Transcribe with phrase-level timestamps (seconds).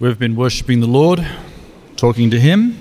[0.00, 1.28] We've been worshiping the Lord,
[1.96, 2.74] talking to Him,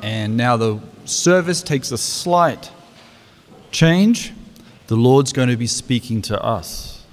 [0.00, 2.70] and now the service takes a slight
[3.72, 4.32] change.
[4.86, 7.04] The Lord's going to be speaking to us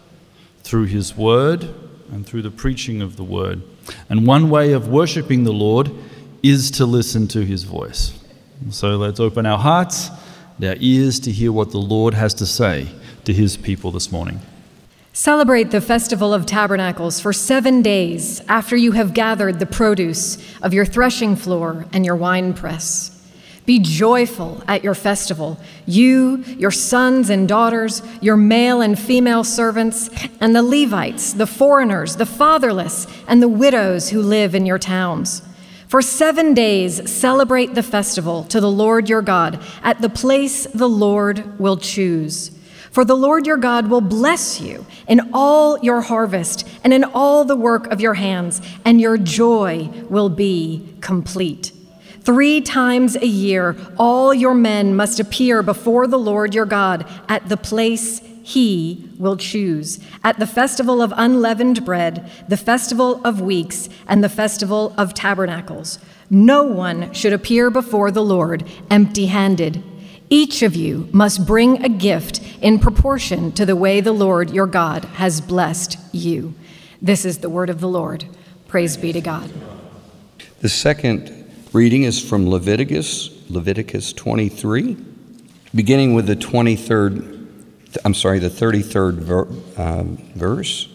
[0.62, 1.74] through His Word
[2.12, 3.64] and through the preaching of the Word.
[4.08, 5.90] And one way of worshiping the Lord
[6.44, 8.14] is to listen to His voice.
[8.70, 10.12] So let's open our hearts
[10.58, 12.88] and our ears to hear what the Lord has to say
[13.26, 14.42] to His people this morning.
[15.16, 20.74] Celebrate the Festival of Tabernacles for seven days after you have gathered the produce of
[20.74, 23.12] your threshing floor and your winepress.
[23.68, 30.10] Be joyful at your festival, you, your sons and daughters, your male and female servants,
[30.42, 35.44] and the Levites, the foreigners, the fatherless, and the widows who live in your towns.
[35.88, 40.90] For seven days celebrate the festival to the Lord your God at the place the
[40.90, 42.50] Lord will choose.
[42.94, 47.44] For the Lord your God will bless you in all your harvest and in all
[47.44, 51.72] the work of your hands, and your joy will be complete.
[52.22, 57.50] Three times a year, all your men must appear before the Lord your God at
[57.50, 63.90] the place he will choose at the festival of unleavened bread, the festival of weeks,
[64.08, 65.98] and the festival of tabernacles.
[66.30, 69.84] No one should appear before the Lord empty handed.
[70.30, 74.66] Each of you must bring a gift in proportion to the way the Lord your
[74.66, 76.56] God has blessed you.
[77.02, 78.24] This is the word of the Lord.
[78.70, 79.52] Praise be to God.
[80.62, 84.96] The second reading is from Leviticus, Leviticus 23,
[85.76, 87.50] beginning with the 23rd,
[88.06, 89.48] I'm sorry, the 33rd ver,
[89.78, 90.88] um, verse.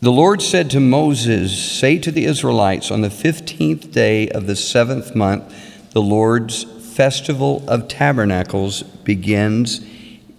[0.00, 4.56] The Lord said to Moses, Say to the Israelites, on the 15th day of the
[4.56, 9.84] seventh month, the Lord's festival of tabernacles begins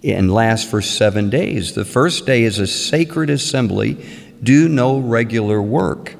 [0.02, 1.74] and lasts for seven days.
[1.74, 4.04] The first day is a sacred assembly.
[4.42, 6.14] Do no regular work.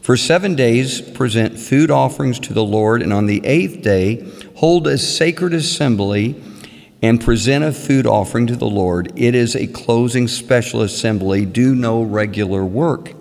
[0.00, 4.26] For seven days, present food offerings to the Lord, and on the eighth day,
[4.56, 6.42] hold a sacred assembly
[7.02, 9.12] and present a food offering to the Lord.
[9.16, 11.44] It is a closing special assembly.
[11.44, 13.12] Do no regular work.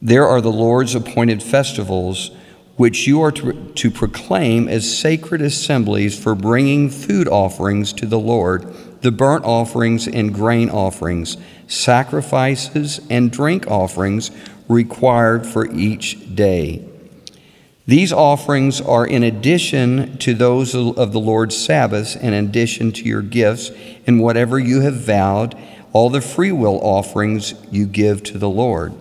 [0.00, 2.30] There are the Lord's appointed festivals
[2.76, 8.18] which you are to, to proclaim as sacred assemblies for bringing food offerings to the
[8.18, 11.36] Lord, the burnt offerings and grain offerings,
[11.66, 14.30] sacrifices and drink offerings
[14.68, 16.88] required for each day.
[17.84, 23.22] These offerings are in addition to those of the Lord's Sabbaths, in addition to your
[23.22, 23.72] gifts
[24.06, 25.56] and whatever you have vowed,
[25.92, 28.94] all the freewill offerings you give to the Lord.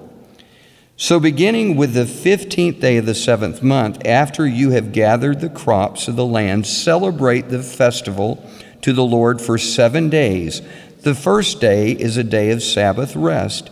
[0.98, 5.50] So, beginning with the 15th day of the seventh month, after you have gathered the
[5.50, 8.44] crops of the land, celebrate the festival
[8.82, 10.62] to the Lord for seven days.
[11.02, 13.70] The first day is a day of Sabbath rest,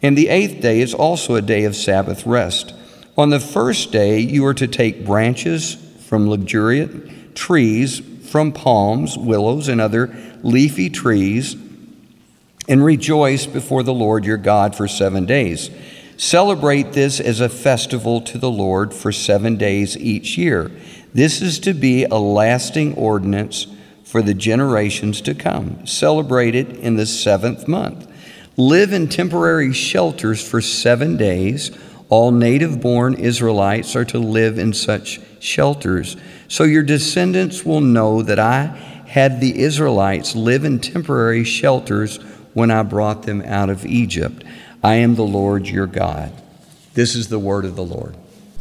[0.00, 2.74] and the eighth day is also a day of Sabbath rest.
[3.16, 5.74] On the first day, you are to take branches
[6.06, 11.56] from luxuriant trees, from palms, willows, and other leafy trees,
[12.68, 15.70] and rejoice before the Lord your God for seven days.
[16.16, 20.70] Celebrate this as a festival to the Lord for seven days each year.
[21.12, 23.66] This is to be a lasting ordinance
[24.12, 25.86] for the generations to come.
[25.86, 28.06] Celebrate it in the seventh month.
[28.58, 31.70] Live in temporary shelters for seven days.
[32.10, 36.18] All native born Israelites are to live in such shelters.
[36.46, 38.64] So your descendants will know that I
[39.06, 42.18] had the Israelites live in temporary shelters
[42.52, 44.44] when I brought them out of Egypt.
[44.82, 46.32] I am the Lord your God.
[46.92, 48.14] This is the word of the Lord.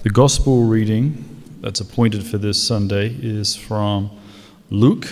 [0.04, 4.18] The gospel reading that's appointed for this Sunday is from
[4.70, 5.12] Luke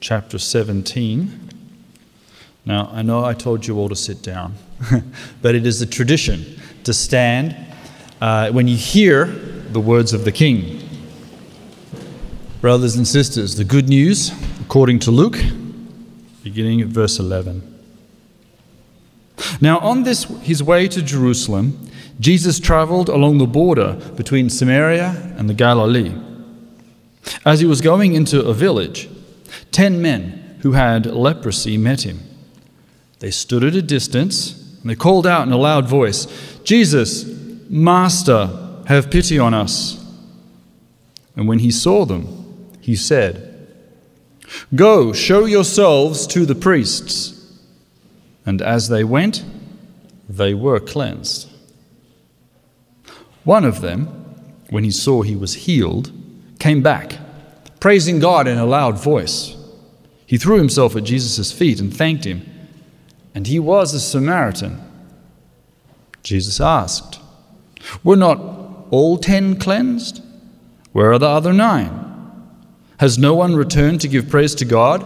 [0.00, 1.50] chapter 17.
[2.64, 4.54] Now, I know I told you all to sit down,
[5.42, 7.56] but it is a tradition to stand
[8.20, 10.88] uh, when you hear the words of the king.
[12.60, 15.38] Brothers and sisters, the good news, according to Luke,
[16.42, 17.62] beginning at verse 11.
[19.60, 21.88] Now, on this his way to Jerusalem,
[22.20, 26.12] Jesus traveled along the border between Samaria and the Galilee.
[27.44, 29.08] As he was going into a village,
[29.78, 32.18] ten men who had leprosy met him.
[33.20, 36.26] They stood at a distance and they called out in a loud voice,
[36.64, 37.24] Jesus,
[37.70, 38.50] Master,
[38.86, 40.04] have pity on us.
[41.36, 42.26] And when he saw them,
[42.80, 43.68] he said,
[44.74, 47.56] Go, show yourselves to the priests.
[48.44, 49.44] And as they went,
[50.28, 51.48] they were cleansed.
[53.44, 54.06] One of them,
[54.70, 56.10] when he saw he was healed,
[56.58, 57.20] came back,
[57.78, 59.54] praising God in a loud voice.
[60.28, 62.46] He threw himself at Jesus' feet and thanked him.
[63.34, 64.78] And he was a Samaritan.
[66.22, 67.18] Jesus asked,
[68.04, 68.38] Were not
[68.90, 70.22] all ten cleansed?
[70.92, 72.04] Where are the other nine?
[73.00, 75.02] Has no one returned to give praise to God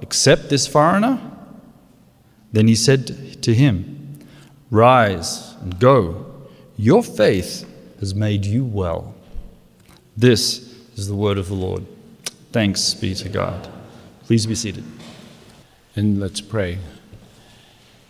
[0.00, 1.20] except this foreigner?
[2.50, 4.20] Then he said to him,
[4.70, 6.48] Rise and go.
[6.78, 7.68] Your faith
[8.00, 9.14] has made you well.
[10.16, 11.84] This is the word of the Lord.
[12.52, 13.68] Thanks be to God.
[14.32, 14.84] Please be seated.
[15.94, 16.78] And let's pray.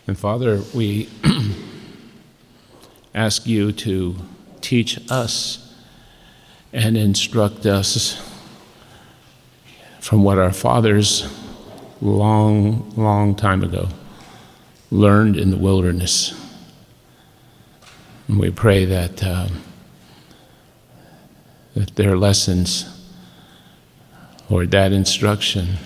[0.07, 1.09] And Father, we
[3.13, 4.15] ask you to
[4.61, 5.75] teach us
[6.73, 8.23] and instruct us
[9.99, 11.27] from what our fathers
[12.01, 13.89] long, long time ago
[14.93, 16.41] learned in the wilderness.
[18.29, 19.61] And we pray that, um,
[21.75, 22.89] that their lessons
[24.49, 25.79] or that instruction,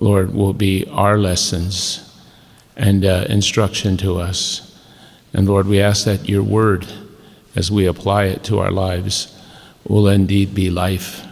[0.00, 2.04] Lord, will be our lessons
[2.76, 4.78] and uh, instruction to us.
[5.32, 6.86] And Lord, we ask that your word,
[7.56, 9.34] as we apply it to our lives,
[9.84, 11.26] will indeed be life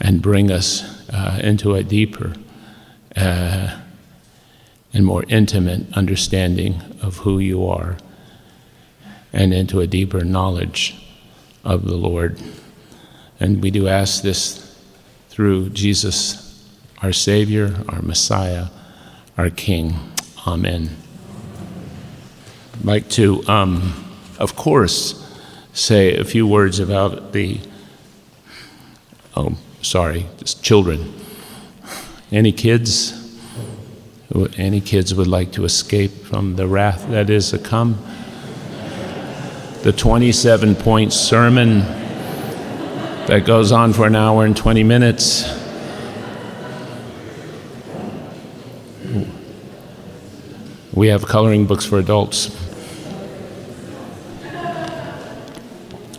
[0.00, 2.34] and bring us uh, into a deeper
[3.16, 3.78] uh,
[4.92, 7.96] and more intimate understanding of who you are
[9.32, 10.94] and into a deeper knowledge
[11.64, 12.40] of the Lord.
[13.40, 14.76] And we do ask this
[15.28, 16.41] through Jesus,
[17.02, 18.66] our Savior, our Messiah,
[19.36, 19.96] our King.
[20.46, 20.96] Amen.
[22.74, 24.08] I'd like to, um,
[24.38, 25.18] of course,
[25.72, 27.60] say a few words about the,
[29.36, 31.12] oh, sorry, just children.
[32.30, 33.18] Any kids?
[34.56, 37.98] Any kids would like to escape from the wrath that is to come?
[39.82, 41.80] The 27 point sermon
[43.26, 45.61] that goes on for an hour and 20 minutes.
[50.94, 52.54] We have coloring books for adults.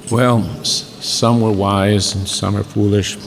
[0.10, 3.18] Well, some were wise and some are foolish.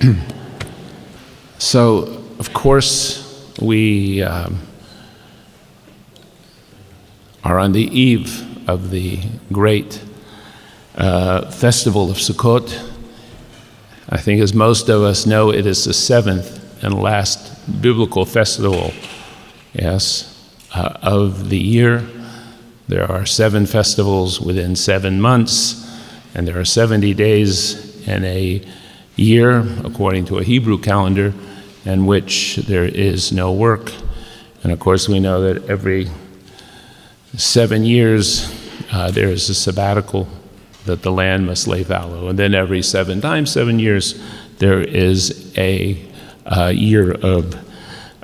[1.58, 4.60] so, of course, we um,
[7.44, 9.20] are on the eve of the
[9.52, 10.02] great
[10.96, 12.76] uh, festival of Sukkot.
[14.08, 18.92] I think, as most of us know, it is the seventh and last biblical festival,
[19.72, 20.35] yes,
[20.76, 22.02] uh, of the year.
[22.88, 25.90] There are seven festivals within seven months,
[26.34, 28.62] and there are 70 days in a
[29.16, 31.32] year, according to a Hebrew calendar
[31.84, 33.92] in which there is no work.
[34.62, 36.10] And of course, we know that every
[37.36, 38.52] seven years
[38.92, 40.28] uh, there is a sabbatical
[40.84, 42.28] that the land must lay fallow.
[42.28, 44.22] And then every seven times seven years
[44.58, 46.02] there is a
[46.44, 47.56] uh, year of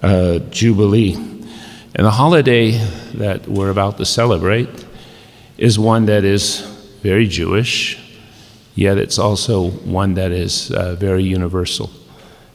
[0.02, 1.31] uh, Jubilee.
[1.94, 2.70] And the holiday
[3.14, 4.86] that we're about to celebrate
[5.58, 6.60] is one that is
[7.02, 7.98] very Jewish,
[8.74, 11.90] yet it's also one that is uh, very universal.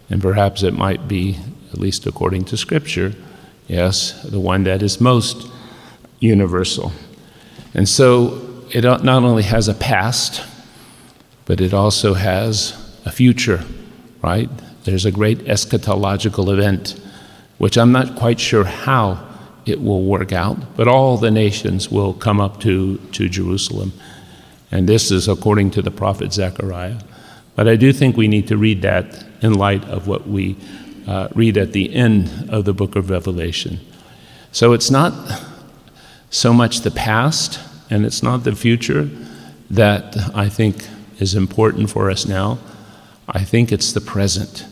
[0.10, 1.38] And perhaps it might be,
[1.72, 3.14] at least according to Scripture,
[3.68, 5.48] yes, the one that is most
[6.20, 6.92] universal.
[7.76, 10.44] And so it not only has a past,
[11.46, 12.74] but it also has
[13.06, 13.64] a future,
[14.24, 14.50] right?
[14.86, 17.00] There's a great eschatological event,
[17.60, 19.27] which I'm not quite sure how
[19.68, 23.94] it will work out, but all the nations will come up to, to Jerusalem.
[24.72, 27.00] And this is according to the prophet Zechariah.
[27.56, 30.56] But I do think we need to read that in light of what we
[31.08, 33.80] uh, read at the end of the book of Revelation.
[34.52, 35.14] So it's not
[36.30, 37.60] so much the past
[37.90, 39.10] and it's not the future
[39.70, 40.88] that I think
[41.20, 42.60] is important for us now.
[43.28, 44.66] I think it's the present.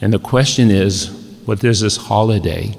[0.00, 1.10] And the question is
[1.44, 2.74] what does this holiday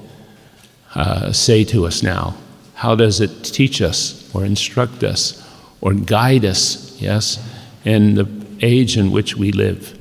[0.98, 2.36] uh, say to us now?
[2.74, 5.44] How does it teach us or instruct us
[5.82, 7.40] or guide us, yes,
[7.86, 8.28] in the
[8.62, 9.98] age in which we live.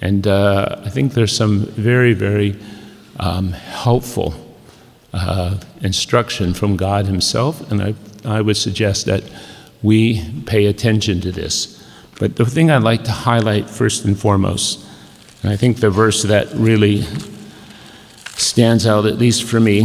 [0.00, 2.56] And uh, I think there's some very, very
[3.18, 4.34] um, helpful
[5.12, 9.24] uh, instruction from God Himself, and I, I would suggest that
[9.82, 11.74] we pay attention to this.
[12.18, 14.84] But the thing I'd like to highlight first and foremost,
[15.42, 17.04] and I think the verse that really
[18.38, 19.82] stands out, at least for me,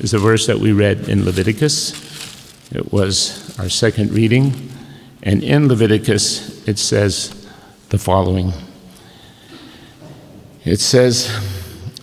[0.00, 1.92] is a verse that we read in Leviticus.
[2.70, 4.70] It was our second reading.
[5.22, 7.48] And in Leviticus, it says,
[7.88, 8.52] the following.
[10.64, 11.30] It says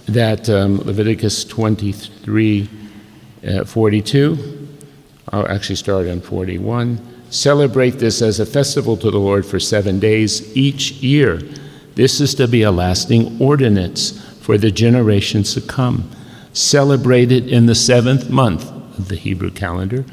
[0.07, 2.69] that um, Leviticus 23
[3.47, 4.67] uh, 42,
[5.29, 6.99] I'll actually start on 41.
[7.29, 11.41] Celebrate this as a festival to the Lord for seven days each year.
[11.95, 16.09] This is to be a lasting ordinance for the generations to come.
[16.51, 20.03] Celebrate it in the seventh month of the Hebrew calendar.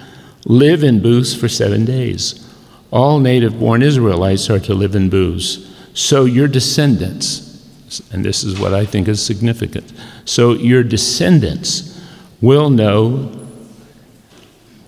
[0.45, 2.47] Live in booths for seven days.
[2.91, 5.67] All native born Israelites are to live in booths.
[5.95, 7.63] So your descendants,
[8.13, 9.93] and this is what I think is significant,
[10.25, 12.01] so your descendants
[12.41, 13.33] will know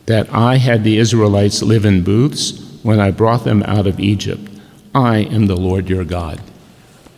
[0.06, 4.48] that I had the Israelites live in booths when I brought them out of Egypt.
[4.94, 6.40] I am the Lord your God.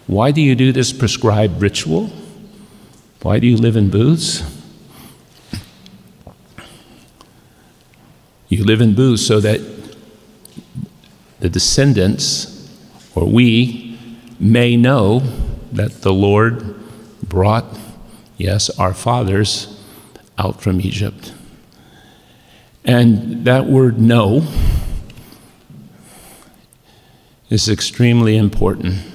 [0.07, 2.11] Why do you do this prescribed ritual?
[3.23, 4.43] Why do you live in booths?
[8.49, 9.61] You live in booths so that
[11.41, 12.69] the descendants,
[13.15, 13.99] or we,
[14.39, 15.21] may know
[15.73, 16.75] that the Lord
[17.23, 17.65] brought,
[18.37, 19.81] yes, our fathers
[20.37, 21.33] out from Egypt.
[22.85, 24.47] And that word know
[27.49, 29.12] is extremely important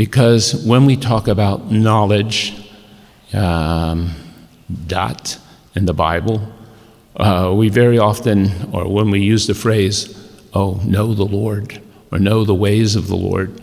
[0.00, 2.54] because when we talk about knowledge,
[3.34, 4.10] um,
[4.72, 5.38] da'at
[5.74, 6.40] in the Bible,
[7.16, 10.16] uh, we very often, or when we use the phrase,
[10.54, 13.60] oh, know the Lord, or know the ways of the Lord,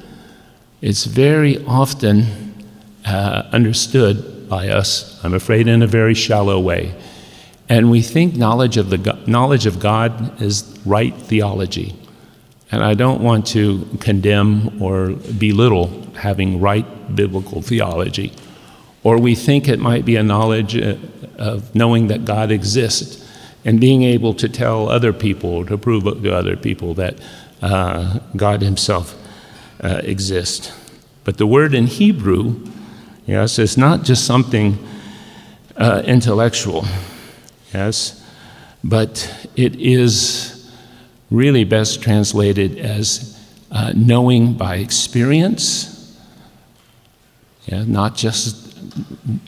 [0.80, 2.54] it's very often
[3.04, 6.94] uh, understood by us, I'm afraid, in a very shallow way.
[7.68, 11.96] And we think knowledge of, the, knowledge of God is right theology.
[12.72, 18.34] And I don't want to condemn or belittle having right biblical theology.
[19.04, 20.98] Or we think it might be a knowledge uh,
[21.38, 23.26] of knowing that God exists
[23.64, 27.20] and being able to tell other people, to prove to other people that
[27.62, 29.16] uh, God Himself
[29.82, 30.74] uh, exists.
[31.24, 32.66] But the word in Hebrew,
[33.26, 34.78] yes, is not just something
[35.76, 36.86] uh, intellectual,
[37.74, 38.26] yes,
[38.84, 40.57] but it is
[41.30, 43.38] really best translated as
[43.72, 45.94] uh, knowing by experience,
[47.66, 48.78] yeah, not just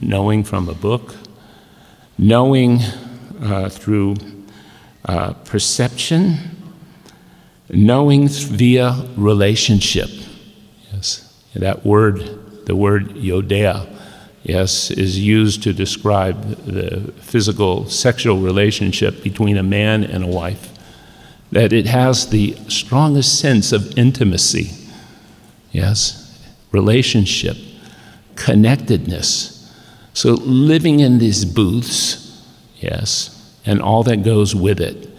[0.02, 1.16] knowing from a book,
[2.18, 2.80] knowing
[3.42, 4.16] uh, through
[5.06, 6.38] uh, perception,
[7.70, 10.10] knowing via relationship.
[10.92, 13.88] Yes, that word, the word yodea,
[14.44, 20.79] yes, is used to describe the physical sexual relationship between a man and a wife.
[21.52, 24.72] That it has the strongest sense of intimacy,
[25.72, 26.40] yes,
[26.72, 27.58] relationship,
[28.36, 29.56] connectedness.
[30.14, 32.44] So living in these booths,
[32.78, 35.10] yes, and all that goes with it,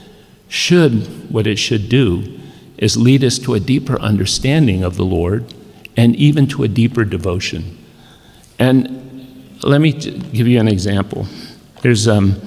[0.49, 2.39] should, what it should do,
[2.79, 5.53] is lead us to a deeper understanding of the Lord
[5.97, 7.77] and even to a deeper devotion.
[8.59, 11.27] And let me give you an example.
[11.83, 12.41] There's um,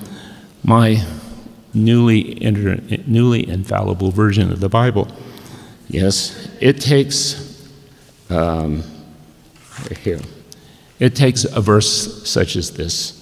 [0.63, 1.05] my
[1.73, 5.07] newly, inter- newly infallible version of the Bible.
[5.87, 7.69] Yes, it takes,
[8.29, 8.83] um,
[9.99, 10.19] here,
[10.99, 13.19] it takes a verse such as this.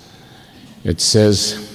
[0.83, 1.67] It says,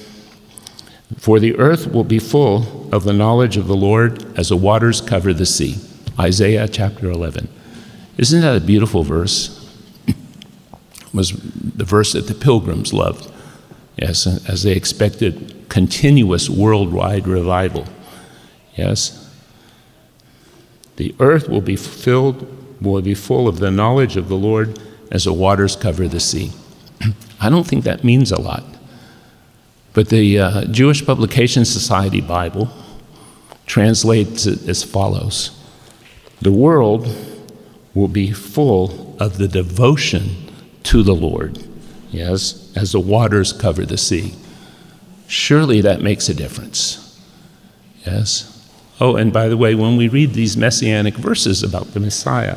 [1.18, 5.00] for the earth will be full of the knowledge of the Lord as the waters
[5.00, 5.76] cover the sea.
[6.18, 7.48] Isaiah chapter 11.
[8.18, 9.56] Isn't that a beautiful verse?
[11.16, 13.32] was the verse that the pilgrims loved,
[13.96, 17.84] yes, as they expected continuous worldwide revival.
[18.76, 19.30] Yes.
[20.96, 22.48] The earth will be filled,
[22.80, 24.80] will be full of the knowledge of the Lord
[25.12, 26.52] as the waters cover the sea.
[27.42, 28.64] I don't think that means a lot.
[29.92, 32.70] But the uh, Jewish Publication Society Bible
[33.66, 35.62] translates it as follows
[36.40, 37.06] The world
[37.92, 40.36] will be full of the devotion
[40.84, 41.58] to the Lord,
[42.10, 44.32] yes, as the waters cover the sea.
[45.26, 47.20] Surely that makes a difference.
[48.04, 48.52] Yes.
[49.00, 52.56] Oh, and by the way, when we read these messianic verses about the Messiah,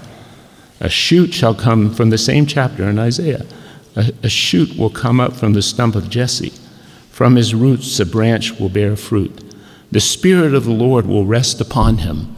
[0.80, 3.46] a shoot shall come from the same chapter in Isaiah.
[3.96, 6.54] A, a shoot will come up from the stump of Jesse.
[7.10, 9.44] From his roots, a branch will bear fruit.
[9.92, 12.36] The Spirit of the Lord will rest upon him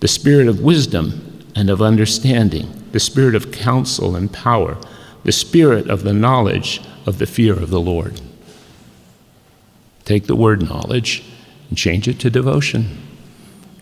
[0.00, 4.78] the Spirit of wisdom and of understanding, the Spirit of counsel and power,
[5.24, 8.20] the Spirit of the knowledge of the fear of the Lord.
[10.08, 11.22] Take the word knowledge
[11.68, 12.96] and change it to devotion,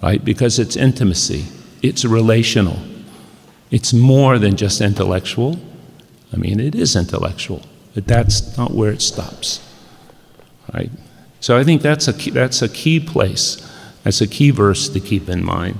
[0.02, 0.24] right?
[0.24, 1.44] Because it's intimacy,
[1.82, 2.80] it's relational,
[3.70, 5.56] it's more than just intellectual.
[6.32, 7.62] I mean, it is intellectual,
[7.94, 9.60] but that's not where it stops.
[10.74, 10.90] Right?
[11.38, 13.62] So I think that's a key, that's a key place.
[14.02, 15.78] That's a key verse to keep in mind.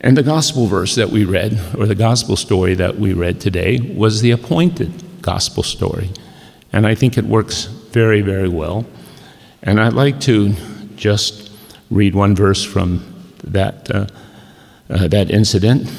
[0.00, 3.80] And the gospel verse that we read, or the gospel story that we read today,
[3.80, 6.08] was the appointed gospel story.
[6.72, 8.86] And I think it works very, very well.
[9.62, 10.54] And I'd like to
[10.96, 11.52] just
[11.90, 13.04] read one verse from
[13.44, 14.06] that, uh,
[14.90, 15.90] uh, that incident.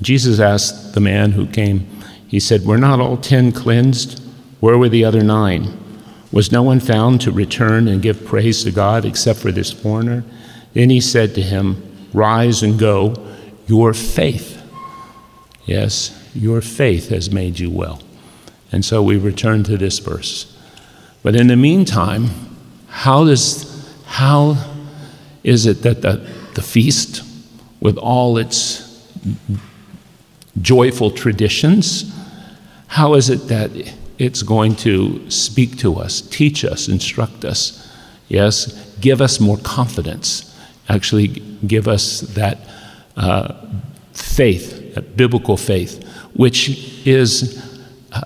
[0.00, 1.86] Jesus asked the man who came,
[2.26, 4.22] He said, Were not all ten cleansed?
[4.60, 5.76] Where were the other nine?
[6.32, 10.24] Was no one found to return and give praise to God except for this foreigner?
[10.74, 13.14] Then he said to him, rise and go.
[13.66, 14.62] Your faith,
[15.66, 18.02] yes, your faith has made you well.
[18.72, 20.56] And so we return to this verse.
[21.22, 22.30] But in the meantime,
[22.88, 23.66] how does
[24.06, 24.56] how
[25.44, 27.22] is it that the, the feast,
[27.80, 28.84] with all its
[30.60, 32.14] joyful traditions,
[32.88, 33.70] how is it that
[34.18, 37.88] it's going to speak to us, teach us, instruct us?
[38.28, 40.44] Yes, give us more confidence.
[40.88, 41.28] Actually,
[41.66, 42.58] give us that
[43.16, 43.54] uh,
[44.12, 46.02] faith, that biblical faith,
[46.34, 47.64] which is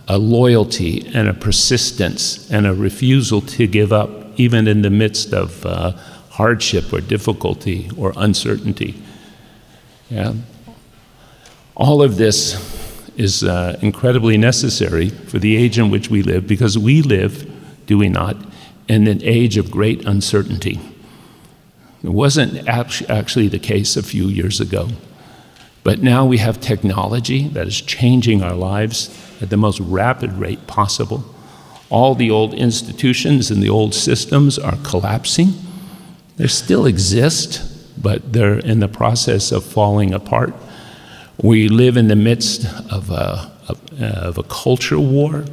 [0.08, 5.32] a loyalty and a persistence and a refusal to give up, even in the midst
[5.32, 5.92] of uh,
[6.30, 9.00] hardship or difficulty or uncertainty.
[10.10, 10.34] Yeah.
[11.74, 12.54] All of this
[13.16, 17.50] is uh, incredibly necessary for the age in which we live because we live,
[17.86, 18.36] do we not,
[18.88, 20.80] in an age of great uncertainty.
[22.02, 24.88] It wasn't actually the case a few years ago.
[25.84, 29.10] But now we have technology that is changing our lives
[29.40, 31.24] at the most rapid rate possible.
[31.92, 35.52] All the old institutions and the old systems are collapsing.
[36.38, 37.60] They still exist,
[38.02, 40.54] but they're in the process of falling apart.
[41.42, 43.52] We live in the midst of a,
[44.00, 45.44] of a culture war.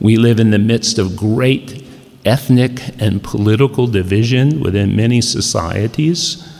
[0.00, 1.84] We live in the midst of great
[2.24, 6.52] ethnic and political division within many societies.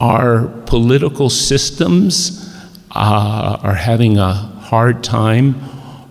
[0.00, 2.54] Our political systems
[2.94, 5.54] uh, are having a hard time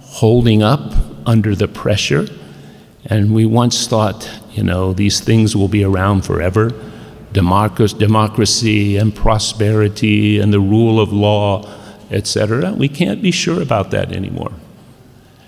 [0.02, 0.94] holding up
[1.28, 2.26] under the pressure.
[3.06, 6.72] And we once thought, you know, these things will be around forever
[7.34, 11.70] democracy and prosperity and the rule of law,
[12.10, 12.72] etc.
[12.72, 14.54] We can't be sure about that anymore.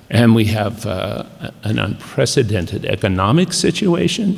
[0.10, 1.24] And we have uh,
[1.64, 4.38] an unprecedented economic situation.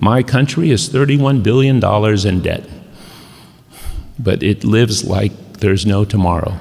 [0.00, 1.82] My country is $31 billion
[2.24, 2.70] in debt
[4.18, 6.58] but it lives like there's no tomorrow.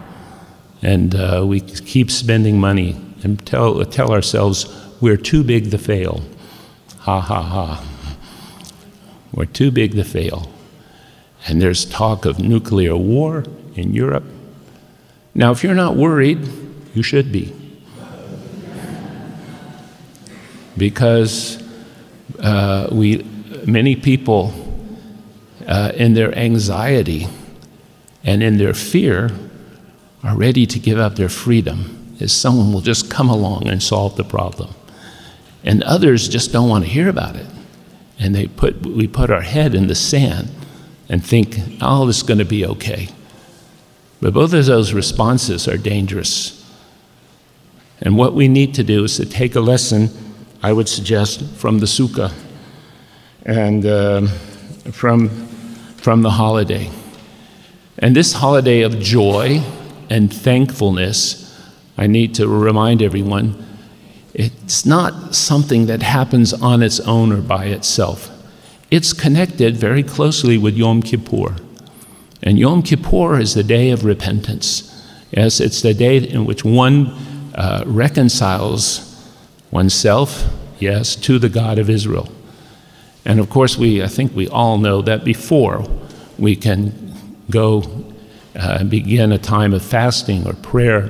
[0.81, 4.65] And uh, we keep spending money and tell, tell ourselves
[5.03, 6.23] we're too big to fail.
[6.99, 7.85] Ha ha ha.
[9.33, 10.49] We're too big to fail.
[11.45, 13.43] And there's talk of nuclear war
[13.75, 14.23] in Europe.
[15.35, 16.39] Now, if you're not worried,
[16.95, 17.53] you should be.
[20.77, 21.61] Because
[22.39, 23.25] uh, we,
[23.67, 24.53] many people,
[25.67, 27.27] uh, in their anxiety,
[28.23, 29.31] and in their fear
[30.23, 34.15] are ready to give up their freedom as someone will just come along and solve
[34.15, 34.73] the problem.
[35.63, 37.47] And others just don't want to hear about it.
[38.19, 40.49] And they put, we put our head in the sand
[41.09, 43.09] and think, oh, this is going to be okay.
[44.21, 46.59] But both of those responses are dangerous.
[48.01, 50.09] And what we need to do is to take a lesson,
[50.61, 52.33] I would suggest, from the Sukkah
[53.45, 54.27] and uh,
[54.91, 55.29] from,
[55.97, 56.89] from the holiday.
[57.99, 59.61] And this holiday of joy
[60.09, 61.57] and thankfulness,
[61.97, 63.65] I need to remind everyone,
[64.33, 68.29] it's not something that happens on its own or by itself.
[68.89, 71.55] It's connected very closely with Yom Kippur.
[72.41, 74.89] And Yom Kippur is the day of repentance.
[75.31, 77.07] Yes, it's the day in which one
[77.55, 79.09] uh, reconciles
[79.71, 80.45] oneself,
[80.79, 82.29] yes, to the God of Israel.
[83.25, 85.87] And of course, we, I think we all know that before
[86.37, 87.15] we can
[87.49, 87.83] go
[88.55, 91.09] uh, begin a time of fasting or prayer,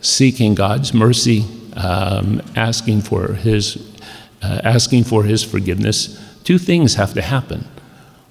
[0.00, 1.44] seeking God's mercy,
[1.76, 3.88] um, asking for His
[4.42, 7.66] uh, asking for His forgiveness, two things have to happen.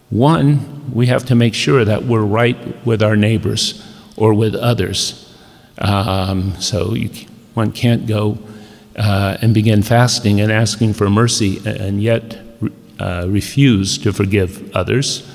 [0.10, 3.82] One, we have to make sure that we're right with our neighbors
[4.18, 5.34] or with others.
[5.78, 7.10] Um, so you,
[7.54, 8.38] one can't go
[8.98, 12.40] uh, and begin fasting and asking for mercy and yet
[13.00, 15.28] uh, refuse to forgive others.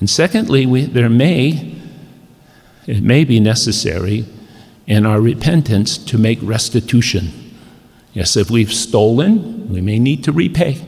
[0.00, 1.74] And secondly, we, there may,
[2.86, 4.26] it may be necessary
[4.88, 7.30] in our repentance to make restitution.
[8.14, 10.84] Yes, if we've stolen, we may need to repay.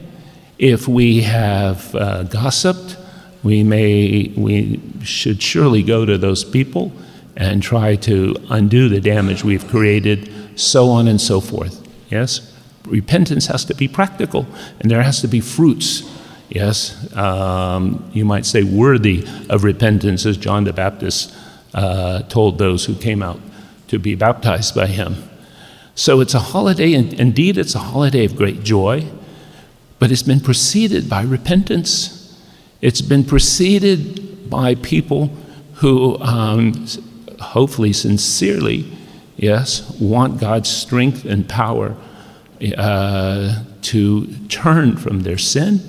[0.58, 2.96] If we have uh, gossiped,
[3.44, 6.90] we may, we should surely go to those people
[7.36, 11.86] and try to undo the damage we've created, so on and so forth.
[12.10, 12.52] Yes?
[12.86, 14.46] Repentance has to be practical,
[14.80, 16.02] and there has to be fruits
[16.50, 21.32] yes, um, you might say worthy of repentance, as John the Baptist
[21.72, 23.40] uh, told those who came out
[23.90, 25.16] to be baptized by him.
[25.96, 29.04] So it's a holiday, and indeed, it's a holiday of great joy,
[29.98, 32.40] but it's been preceded by repentance.
[32.80, 35.26] It's been preceded by people
[35.74, 36.86] who, um,
[37.40, 38.86] hopefully, sincerely,
[39.36, 41.96] yes, want God's strength and power
[42.76, 45.80] uh, to turn from their sin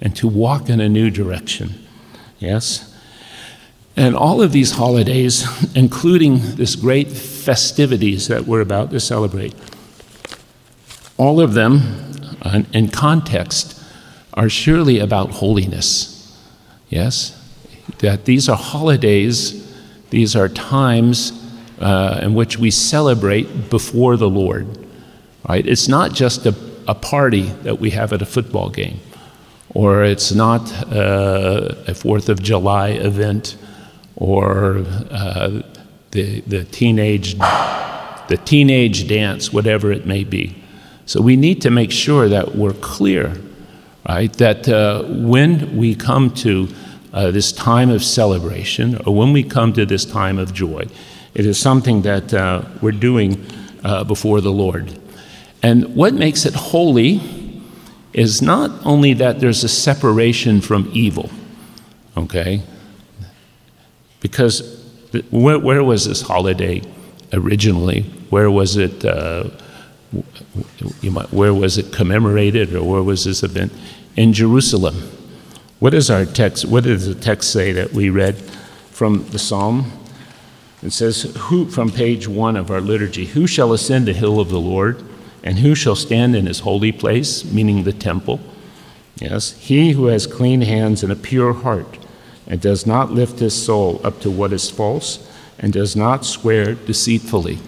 [0.00, 1.74] and to walk in a new direction.
[2.38, 2.91] Yes?
[3.96, 9.54] And all of these holidays, including this great festivities that we're about to celebrate,
[11.16, 11.80] all of them,
[12.42, 13.80] uh, in context,
[14.34, 16.36] are surely about holiness.
[16.88, 17.38] Yes?
[17.98, 19.58] That these are holidays,
[20.10, 21.32] these are times
[21.80, 24.66] uh, in which we celebrate before the Lord.
[25.48, 25.66] Right?
[25.66, 26.54] It's not just a,
[26.86, 29.00] a party that we have at a football game,
[29.74, 33.56] or it's not uh, a Fourth of July event,
[34.22, 35.62] or uh,
[36.12, 37.36] the, the teenage
[38.28, 40.54] the teenage dance, whatever it may be.
[41.06, 43.36] So we need to make sure that we're clear,
[44.08, 44.32] right?
[44.34, 46.68] That uh, when we come to
[47.12, 50.86] uh, this time of celebration, or when we come to this time of joy,
[51.34, 53.44] it is something that uh, we're doing
[53.84, 54.98] uh, before the Lord.
[55.62, 57.20] And what makes it holy
[58.12, 61.28] is not only that there's a separation from evil,
[62.16, 62.62] okay?
[64.22, 64.80] Because
[65.30, 66.80] where, where was this holiday
[67.32, 68.02] originally?
[68.30, 69.04] Where was it?
[69.04, 69.50] Uh,
[71.02, 73.72] might, where was it commemorated, or where was this event?
[74.16, 75.10] In Jerusalem.
[75.80, 76.64] What does our text?
[76.64, 78.36] What does the text say that we read
[78.90, 79.90] from the Psalm?
[80.82, 83.26] It says, "Who from page one of our liturgy?
[83.26, 85.02] Who shall ascend the hill of the Lord?"
[85.44, 88.38] And who shall stand in his holy place, meaning the temple?
[89.20, 91.98] Yes, he who has clean hands and a pure heart,
[92.46, 95.28] and does not lift his soul up to what is false,
[95.58, 97.58] and does not swear deceitfully.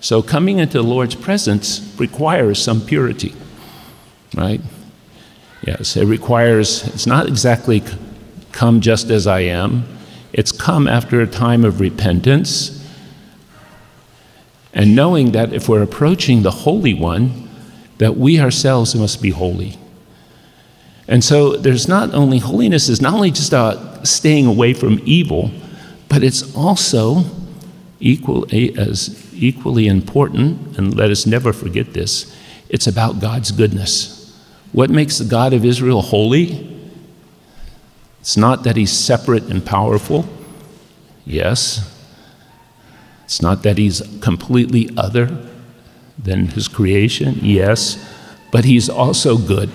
[0.00, 3.34] So, coming into the Lord's presence requires some purity,
[4.34, 4.60] right?
[5.66, 7.82] Yes, it requires, it's not exactly
[8.52, 9.84] come just as I am,
[10.32, 12.80] it's come after a time of repentance
[14.72, 17.48] and knowing that if we're approaching the Holy One,
[17.98, 19.78] that we ourselves must be holy.
[21.10, 25.50] And so there's not only holiness is not only just about staying away from evil,
[26.08, 27.24] but it's also
[27.98, 32.34] equally as equally important, and let us never forget this,
[32.68, 34.38] it's about God's goodness.
[34.72, 36.78] What makes the God of Israel holy?
[38.20, 40.26] It's not that he's separate and powerful.
[41.26, 41.92] Yes,
[43.24, 45.48] it's not that he's completely other
[46.16, 47.98] than his creation, yes,
[48.52, 49.70] but he's also good.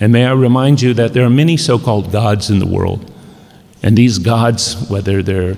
[0.00, 3.12] And may I remind you that there are many so called gods in the world.
[3.82, 5.56] And these gods, whether they're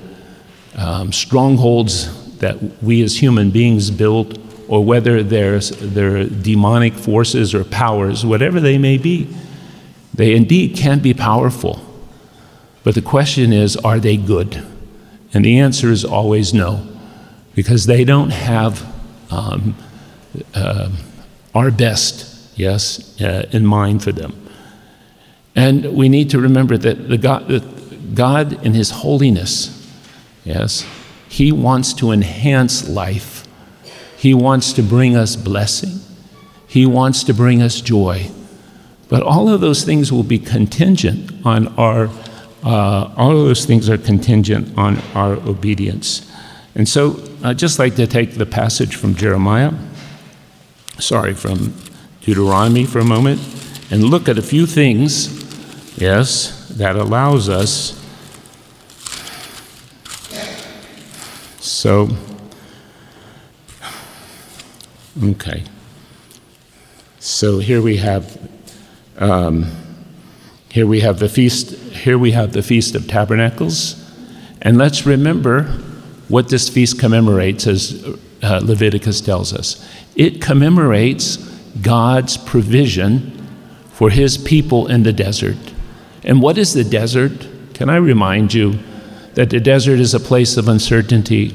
[0.77, 7.65] um, strongholds that we as human beings build, or whether they're, they're demonic forces or
[7.65, 9.29] powers, whatever they may be,
[10.15, 11.81] they indeed can be powerful.
[12.85, 14.65] But the question is, are they good?
[15.35, 16.87] And the answer is always no
[17.55, 18.85] because they don't have
[19.31, 19.75] um,
[20.55, 20.91] uh,
[21.55, 24.39] our best, yes, uh, in mind for them.
[25.55, 29.91] And we need to remember that the God, that God in His holiness,
[30.45, 30.87] yes,
[31.29, 33.47] He wants to enhance life.
[34.17, 36.01] He wants to bring us blessing.
[36.69, 38.31] He wants to bring us joy.
[39.09, 42.09] But all of those things will be contingent on our,
[42.65, 46.31] uh, all of those things are contingent on our obedience.
[46.75, 49.73] And so I'd just like to take the passage from Jeremiah,
[50.99, 51.75] sorry, from
[52.23, 53.41] Deuteronomy for a moment,
[53.91, 57.99] and look at a few things, yes, that allows us.
[61.61, 62.09] So,
[65.23, 65.65] okay.
[67.19, 68.51] So here we have,
[69.19, 69.71] um,
[70.71, 71.73] here we have the feast.
[71.93, 74.11] Here we have the feast of tabernacles,
[74.63, 75.65] and let's remember
[76.29, 78.03] what this feast commemorates, as
[78.43, 79.87] uh, Leviticus tells us.
[80.17, 83.49] It commemorates God's provision
[83.93, 85.57] for his people in the desert.
[86.25, 87.49] And what is the desert?
[87.75, 88.79] Can I remind you
[89.35, 91.49] that the desert is a place of uncertainty,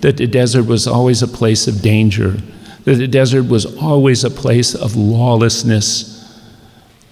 [0.00, 2.38] that the desert was always a place of danger,
[2.84, 6.40] that the desert was always a place of lawlessness,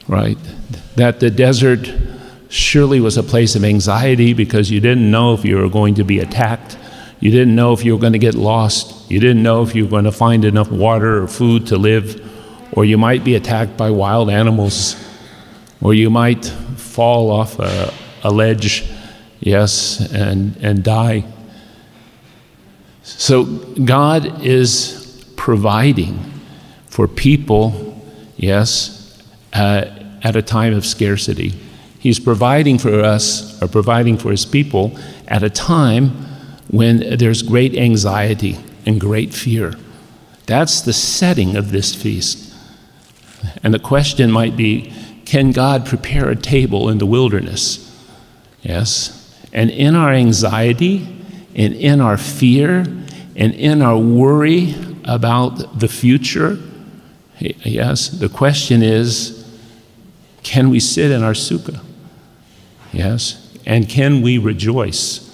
[0.08, 0.38] right?
[0.96, 1.92] That the desert
[2.48, 6.04] surely was a place of anxiety because you didn't know if you were going to
[6.04, 6.78] be attacked
[7.20, 9.10] you didn't know if you were going to get lost.
[9.10, 12.24] You didn't know if you were going to find enough water or food to live.
[12.72, 14.96] Or you might be attacked by wild animals.
[15.80, 18.88] Or you might fall off a, a ledge,
[19.40, 21.24] yes, and, and die.
[23.02, 26.32] So God is providing
[26.86, 28.02] for people,
[28.36, 29.86] yes, uh,
[30.22, 31.54] at a time of scarcity.
[31.98, 36.10] He's providing for us, or providing for his people, at a time
[36.70, 39.74] when there's great anxiety and great fear.
[40.46, 42.47] That's the setting of this feast.
[43.62, 44.92] And the question might be
[45.24, 47.84] can God prepare a table in the wilderness?
[48.62, 49.14] Yes.
[49.52, 51.06] And in our anxiety,
[51.54, 52.78] and in our fear,
[53.36, 54.74] and in our worry
[55.04, 56.58] about the future,
[57.38, 59.34] yes, the question is
[60.42, 61.80] can we sit in our sukkah?
[62.92, 63.54] Yes.
[63.66, 65.24] And can we rejoice?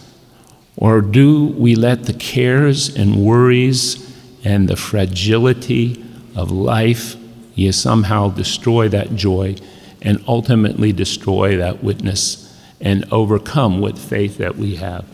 [0.77, 4.13] Or do we let the cares and worries
[4.45, 7.15] and the fragility of life
[7.55, 9.57] you somehow destroy that joy
[10.03, 12.41] and ultimately destroy that witness
[12.81, 15.05] and overcome with faith that we have?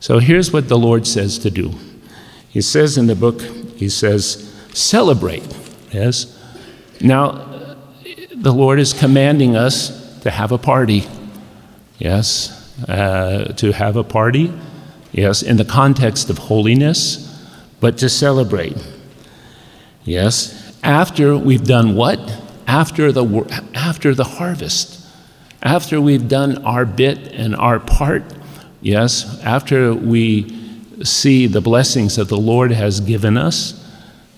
[0.00, 1.74] So here's what the Lord says to do.
[2.48, 3.40] He says in the book,
[3.76, 5.46] He says, celebrate.
[5.90, 6.38] Yes?
[7.00, 7.46] Now,
[8.34, 11.06] the Lord is commanding us to have a party.
[11.98, 12.54] Yes?
[12.88, 14.52] Uh, to have a party.
[15.12, 17.24] Yes, in the context of holiness,
[17.80, 18.76] but to celebrate.
[20.04, 20.57] Yes?
[20.82, 22.18] After we've done what?
[22.66, 25.06] After the, after the harvest.
[25.62, 28.22] After we've done our bit and our part
[28.80, 30.54] Yes, after we
[31.02, 33.84] see the blessings that the Lord has given us,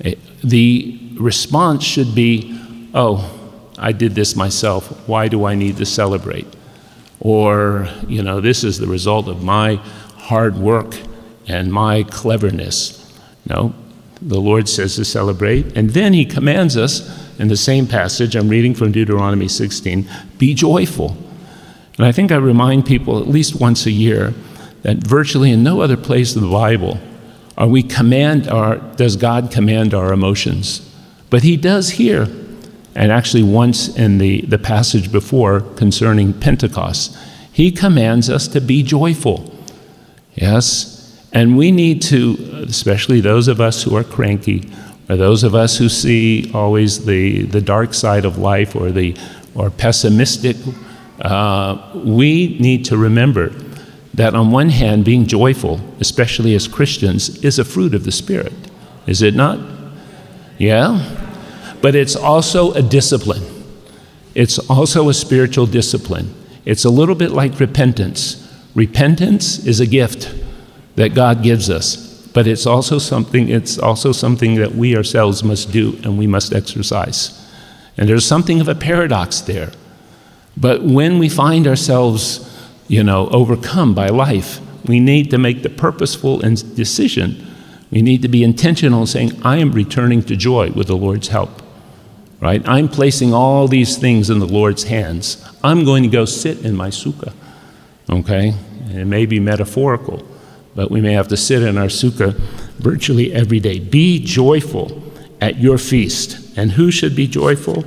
[0.03, 2.59] eh, the response should be,
[2.95, 3.39] oh,
[3.79, 5.07] I did this myself.
[5.07, 6.47] Why do I need to celebrate?
[7.21, 9.77] Or, you know, this is the result of my
[10.17, 10.97] hard work
[11.47, 12.97] and my cleverness.
[13.47, 13.75] No,
[14.23, 15.77] the Lord says to celebrate.
[15.77, 20.53] And then he commands us in the same passage, I'm reading from Deuteronomy 16, be
[20.53, 21.17] joyful.
[21.97, 24.35] And I think I remind people at least once a year
[24.83, 26.99] that virtually in no other place in the Bible
[27.57, 30.87] are we command our, does God command our emotions.
[31.31, 32.27] But he does here.
[32.95, 37.17] And actually, once in the, the passage before concerning Pentecost,
[37.53, 39.55] he commands us to be joyful.
[40.35, 41.00] Yes?
[41.33, 44.69] And we need to, especially those of us who are cranky,
[45.09, 49.17] or those of us who see always the, the dark side of life or the
[49.55, 50.57] or pessimistic
[51.21, 53.51] uh, we need to remember
[54.15, 58.53] that on one hand, being joyful, especially as Christians, is a fruit of the Spirit.
[59.07, 59.61] Is it not?
[60.59, 61.17] Yeah?
[61.81, 63.43] But it's also a discipline.
[64.35, 66.35] It's also a spiritual discipline.
[66.65, 68.47] It's a little bit like repentance.
[68.75, 70.35] Repentance is a gift
[71.01, 71.97] that God gives us,
[72.35, 76.53] but it's also something it's also something that we ourselves must do and we must
[76.53, 77.51] exercise.
[77.97, 79.73] And there's something of a paradox there.
[80.59, 82.47] But when we find ourselves,
[82.87, 87.47] you know, overcome by life, we need to make the purposeful decision.
[87.91, 91.29] We need to be intentional in saying, I am returning to joy with the Lord's
[91.29, 91.63] help.
[92.41, 92.63] Right?
[92.69, 95.43] I'm placing all these things in the Lord's hands.
[95.65, 97.33] I'm going to go sit in my sukkah.
[98.11, 98.53] Okay?
[98.91, 100.27] It may be metaphorical,
[100.75, 102.35] but we may have to sit in our sukkah
[102.79, 103.79] virtually every day.
[103.79, 105.03] Be joyful
[105.41, 106.57] at your feast.
[106.57, 107.85] And who should be joyful?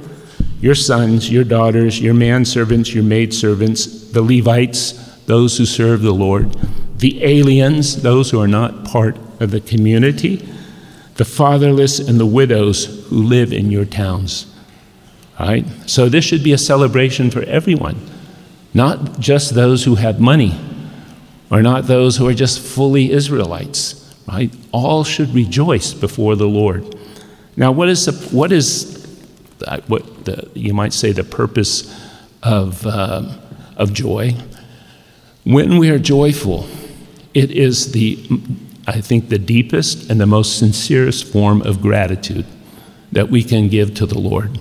[0.64, 4.94] your sons, your daughters, your manservants, your maidservants, the Levites,
[5.26, 6.54] those who serve the Lord,
[7.00, 10.38] the aliens, those who are not part of the community,
[11.16, 14.46] the fatherless, and the widows who live in your towns.
[15.38, 15.66] All right?
[15.86, 18.00] So this should be a celebration for everyone,
[18.74, 20.58] not just those who have money
[21.52, 24.00] or not those who are just fully Israelites.
[24.28, 24.54] Right?
[24.72, 26.96] All should rejoice before the Lord.
[27.56, 29.04] Now, what is, the, what is
[29.88, 31.94] what the, you might say the purpose
[32.42, 33.38] of, uh,
[33.78, 34.36] of joy.
[35.44, 36.68] When we are joyful,
[37.34, 38.20] it is the,
[38.88, 42.46] I think, the deepest and the most sincerest form of gratitude
[43.12, 44.60] that we can give to the Lord.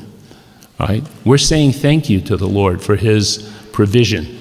[0.78, 1.04] Right?
[1.24, 4.38] We're saying thank you to the Lord for His provision.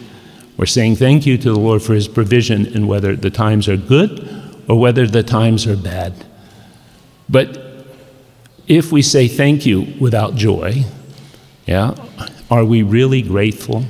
[0.57, 3.77] We're saying thank you to the Lord for His provision in whether the times are
[3.77, 4.27] good
[4.67, 6.25] or whether the times are bad.
[7.27, 7.85] But
[8.67, 10.85] if we say thank you without joy,
[11.65, 11.95] yeah,
[12.49, 13.85] are we really grateful?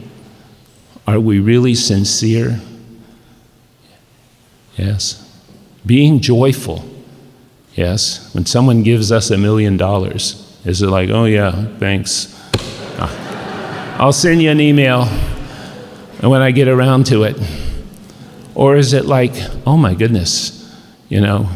[1.08, 2.62] Are we really sincere?
[4.78, 5.18] Yes.
[5.86, 6.86] Being joyful.
[7.74, 8.34] Yes.
[8.34, 12.38] When someone gives us a million dollars, is it like, oh yeah, thanks.
[14.00, 15.06] I'll send you an email
[16.30, 17.38] when I get around to it.
[18.54, 19.34] Or is it like,
[19.66, 20.58] oh my goodness,
[21.10, 21.50] you know,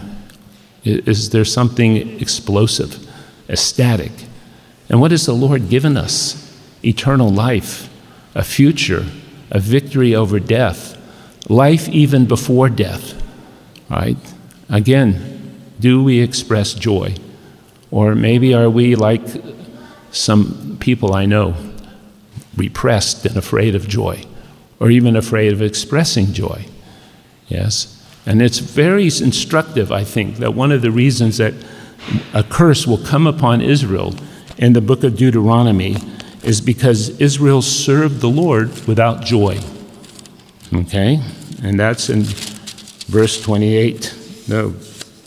[0.83, 3.05] is there something explosive?
[3.49, 4.11] ecstatic.
[4.89, 6.41] And what has the Lord given us?
[6.83, 7.89] Eternal life,
[8.33, 9.05] a future,
[9.51, 10.97] a victory over death,
[11.49, 13.21] life even before death.
[13.89, 14.17] Right?
[14.69, 17.15] Again, do we express joy?
[17.91, 19.21] Or maybe are we like
[20.11, 21.55] some people I know,
[22.55, 24.23] repressed and afraid of joy,
[24.79, 26.65] or even afraid of expressing joy?
[27.47, 27.91] Yes?
[28.25, 31.53] And it's very instructive, I think, that one of the reasons that
[32.33, 34.15] a curse will come upon Israel
[34.57, 35.97] in the book of Deuteronomy
[36.43, 39.59] is because Israel served the Lord without joy.
[40.73, 41.21] Okay?
[41.63, 42.23] and that's in
[43.07, 44.15] verse 28,
[44.47, 44.75] no,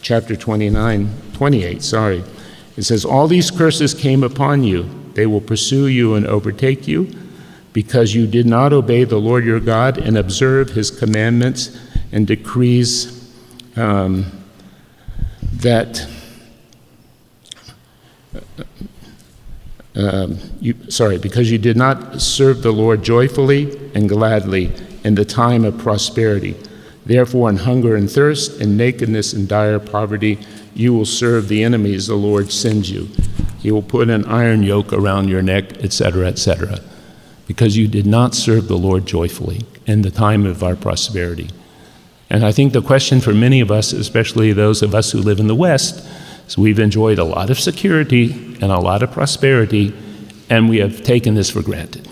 [0.03, 2.23] chapter 29, 28, sorry.
[2.77, 4.89] It says, All these curses came upon you.
[5.15, 7.11] They will pursue you and overtake you
[7.73, 11.79] because you did not obey the Lord your God and observe his commandments
[12.13, 13.33] and decrees
[13.77, 14.27] um,
[15.55, 16.07] that.
[19.95, 25.25] Um, you, sorry, because you did not serve the Lord joyfully and gladly in the
[25.25, 26.55] time of prosperity.
[27.05, 30.39] Therefore, in hunger and thirst, in nakedness and dire poverty,
[30.75, 33.09] you will serve the enemies the Lord sends you.
[33.59, 36.81] He will put an iron yoke around your neck, etc., etc.,
[37.49, 41.49] because you did not serve the Lord joyfully in the time of our prosperity.
[42.31, 45.41] And I think the question for many of us, especially those of us who live
[45.41, 46.07] in the West,
[46.47, 49.95] is we've enjoyed a lot of security and a lot of prosperity,
[50.51, 52.07] and we have taken this for granted.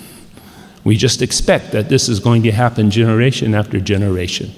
[0.85, 4.53] We just expect that this is going to happen generation after generation,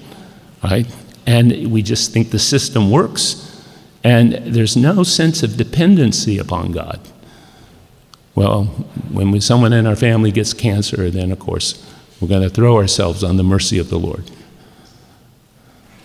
[0.63, 0.87] right?
[1.27, 3.65] And we just think the system works,
[4.05, 7.01] and there's no sense of dependency upon God.
[8.39, 8.67] Well,
[9.11, 11.85] when someone in our family gets cancer, then of course
[12.21, 14.31] we're going to throw ourselves on the mercy of the Lord.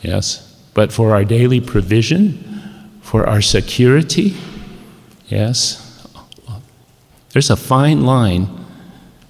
[0.01, 0.51] Yes?
[0.73, 4.35] But for our daily provision, for our security,
[5.27, 6.09] yes?
[7.33, 8.65] There's a fine line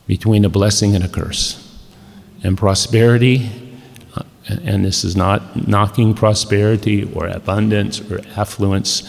[0.07, 1.59] between a blessing and a curse.
[2.41, 3.51] And prosperity,
[4.15, 4.23] uh,
[4.63, 9.01] and this is not knocking prosperity or abundance or affluence,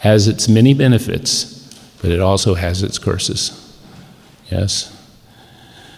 [0.00, 1.55] has its many benefits,
[2.00, 3.78] but it also has its curses.
[4.50, 4.92] Yes?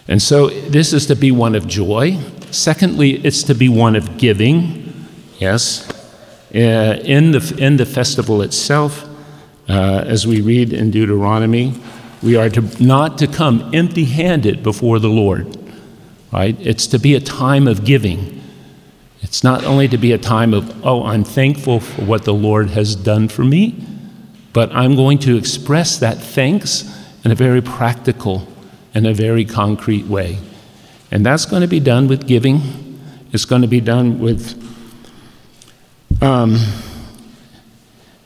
[0.07, 2.17] And so this is to be one of joy.
[2.51, 5.07] Secondly, it's to be one of giving.
[5.37, 5.89] Yes?
[6.53, 9.07] Uh, in, the, in the festival itself,
[9.69, 11.73] uh, as we read in Deuteronomy,
[12.23, 15.57] we are to not to come empty handed before the Lord,
[16.33, 16.57] right?
[16.59, 18.41] It's to be a time of giving.
[19.21, 22.71] It's not only to be a time of, oh, I'm thankful for what the Lord
[22.71, 23.75] has done for me,
[24.53, 26.83] but I'm going to express that thanks
[27.23, 28.47] in a very practical
[28.93, 30.39] and a very concrete way.
[31.11, 32.99] And that's going to be done with giving,
[33.31, 34.57] it's going to be done with.
[36.21, 36.57] Um,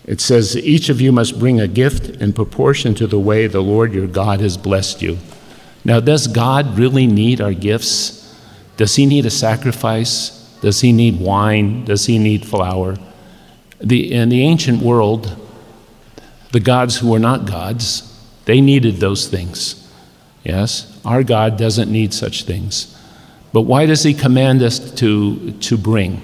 [0.05, 3.61] it says, Each of you must bring a gift in proportion to the way the
[3.61, 5.17] Lord your God has blessed you.
[5.85, 8.35] Now, does God really need our gifts?
[8.77, 10.39] Does he need a sacrifice?
[10.61, 11.85] Does he need wine?
[11.85, 12.97] Does he need flour?
[13.81, 15.37] The, in the ancient world,
[16.53, 18.09] the gods who were not gods,
[18.45, 19.91] they needed those things.
[20.43, 21.01] Yes?
[21.03, 22.95] Our God doesn't need such things.
[23.51, 26.21] But why does he command us to, to bring?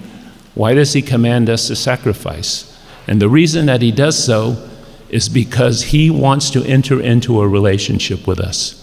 [0.53, 2.65] Why does he command us to sacrifice?
[3.07, 4.69] And the reason that he does so
[5.09, 8.75] is because he wants to enter into a relationship with us.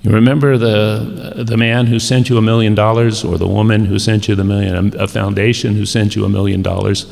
[0.00, 3.98] You remember the, the man who sent you a million dollars or the woman who
[3.98, 7.02] sent you the million, a foundation who sent you a million dollars?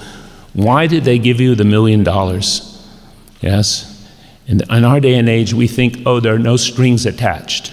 [0.55, 2.68] Why did they give you the million dollars?
[3.41, 3.95] Yes?
[4.47, 7.73] In, in our day and age, we think, oh, there are no strings attached.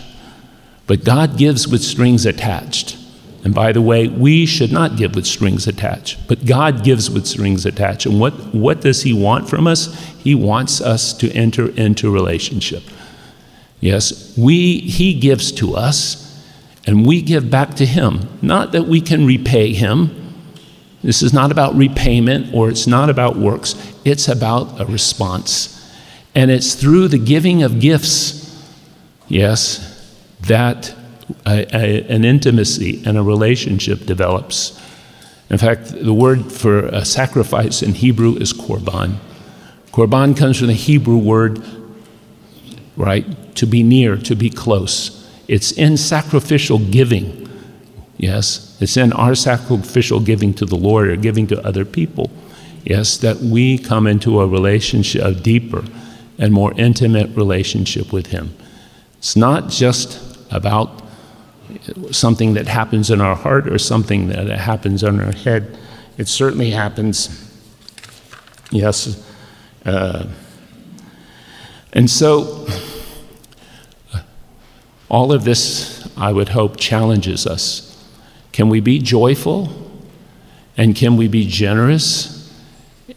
[0.87, 2.97] But God gives with strings attached.
[3.45, 7.27] And by the way, we should not give with strings attached, but God gives with
[7.27, 8.07] strings attached.
[8.07, 9.93] And what, what does He want from us?
[10.15, 12.81] He wants us to enter into relationship.
[13.79, 16.43] Yes, we, He gives to us,
[16.87, 18.27] and we give back to Him.
[18.41, 20.24] Not that we can repay Him.
[21.05, 25.71] This is not about repayment or it's not about works, it's about a response.
[26.33, 28.65] And it's through the giving of gifts,
[29.27, 29.91] yes,
[30.41, 30.95] that
[31.45, 34.81] a, a, an intimacy and a relationship develops.
[35.51, 39.17] In fact, the word for a sacrifice in Hebrew is korban.
[39.91, 41.63] Korban comes from the Hebrew word,
[42.97, 45.29] right, to be near, to be close.
[45.47, 47.47] It's in sacrificial giving.
[48.17, 52.29] Yes, it's in our sacrificial giving to the Lord or giving to other people.
[52.83, 55.83] Yes, that we come into a relationship, a deeper
[56.37, 58.55] and more intimate relationship with Him.
[59.17, 60.21] It's not just
[60.51, 61.03] about
[62.11, 65.77] something that happens in our heart or something that happens on our head.
[66.17, 67.51] It certainly happens,
[68.71, 69.27] yes.
[69.83, 70.27] Uh,
[71.93, 72.67] and so,
[75.09, 77.94] all of this, I would hope, challenges us.
[78.55, 79.67] Can we be joyful
[80.77, 82.57] and can we be generous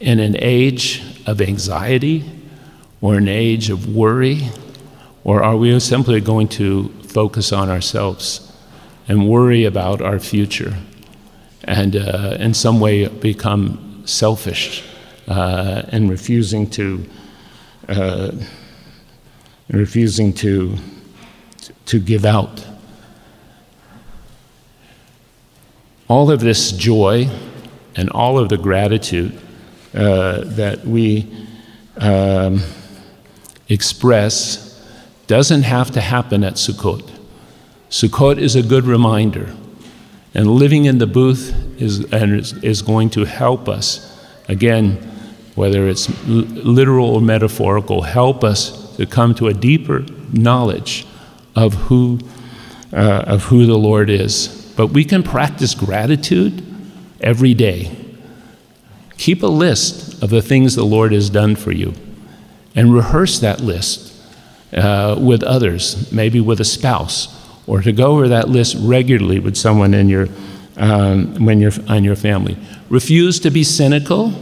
[0.01, 2.25] in an age of anxiety
[3.01, 4.49] or an age of worry?
[5.23, 8.53] Or are we simply going to focus on ourselves
[9.07, 10.77] and worry about our future
[11.63, 14.83] and uh, in some way become selfish
[15.29, 17.09] uh, and refusing to
[17.89, 18.33] uh,
[19.71, 20.77] refusing to
[21.87, 22.67] to give out
[26.09, 27.29] all of this joy
[27.95, 29.39] and all of the gratitude
[29.95, 31.31] uh, that we
[31.99, 32.63] um,
[33.69, 34.65] express
[35.27, 37.11] doesn't have to happen at Sukkot.
[37.91, 39.55] Sukkot is a good reminder,
[40.35, 44.93] and living in the booth is, and is, is going to help us, again,
[45.55, 51.07] whether it's l- literal or metaphorical, help us to come to a deeper knowledge
[51.57, 52.19] of who,
[52.93, 54.68] uh, of who the Lord is.
[54.79, 56.63] But we can practice gratitude
[57.21, 57.91] every day.
[59.17, 61.95] Keep a list of the things the Lord has done for you
[62.77, 64.15] and rehearse that list
[64.73, 67.27] uh, with others, maybe with a spouse,
[67.67, 70.29] or to go over that list regularly with someone in your,
[70.77, 72.57] um, when you're on your family.
[72.89, 74.33] Refuse to be cynical.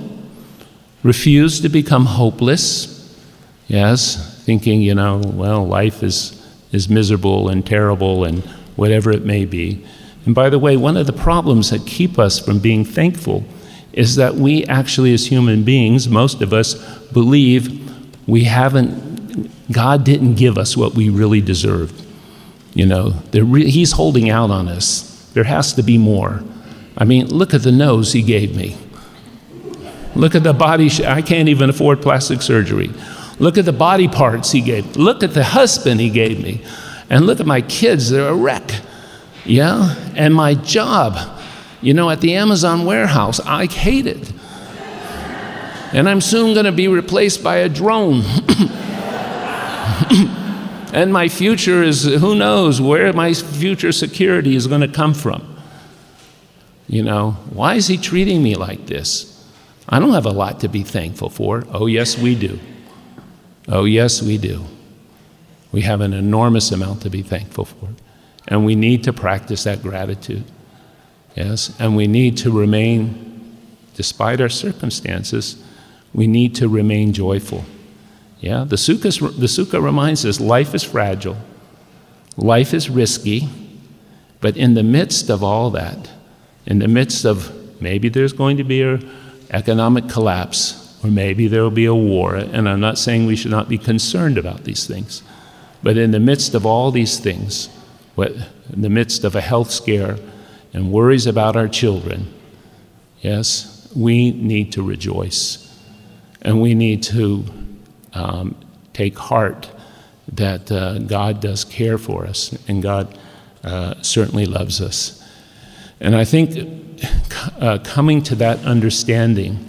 [1.03, 3.17] Refuse to become hopeless.
[3.69, 8.45] Yes, thinking, you know, well, life is, is miserable and terrible and
[8.77, 9.83] whatever it may be.
[10.27, 13.45] And by the way, one of the problems that keep us from being thankful
[13.93, 16.75] is that we actually, as human beings, most of us
[17.13, 22.05] believe we haven't, God didn't give us what we really deserved.
[22.75, 25.31] You know, re- He's holding out on us.
[25.33, 26.43] There has to be more.
[26.99, 28.77] I mean, look at the nose He gave me.
[30.15, 32.91] Look at the body, sh- I can't even afford plastic surgery.
[33.39, 34.97] Look at the body parts He gave.
[34.97, 36.63] Look at the husband He gave me.
[37.09, 38.83] And look at my kids, they're a wreck.
[39.47, 39.95] Yeah?
[40.15, 41.17] And my job,
[41.81, 44.33] you know, at the Amazon warehouse, I hate it.
[45.93, 48.23] And I'm soon going to be replaced by a drone.
[50.93, 55.57] and my future is who knows where my future security is going to come from.
[56.89, 59.33] You know, why is he treating me like this?
[59.89, 61.65] I don't have a lot to be thankful for.
[61.71, 62.59] Oh, yes, we do.
[63.69, 64.65] Oh, yes, we do.
[65.73, 67.89] We have an enormous amount to be thankful for.
[68.49, 70.45] And we need to practice that gratitude.
[71.35, 71.75] Yes?
[71.79, 73.59] And we need to remain,
[73.95, 75.63] despite our circumstances,
[76.15, 77.65] we need to remain joyful.
[78.41, 78.65] Yeah?
[78.65, 81.37] The sukkah, the sukkah reminds us life is fragile,
[82.37, 83.49] life is risky,
[84.41, 86.11] but in the midst of all that,
[86.67, 89.09] in the midst of maybe there's going to be an
[89.51, 93.51] economic collapse, or maybe there will be a war, and I'm not saying we should
[93.51, 95.23] not be concerned about these things,
[95.83, 97.69] but in the midst of all these things,
[98.17, 100.17] in the midst of a health scare
[100.73, 102.33] and worries about our children,
[103.21, 105.63] yes, we need to rejoice.
[106.43, 107.45] And we need to
[108.13, 108.55] um,
[108.93, 109.71] take heart
[110.33, 113.19] that uh, God does care for us and God
[113.63, 115.23] uh, certainly loves us.
[116.01, 116.59] And I think
[117.61, 119.63] uh, coming to that understanding,